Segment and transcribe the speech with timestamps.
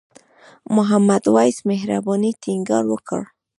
[0.75, 3.21] محمد وېس مهربان ټینګار وکړ.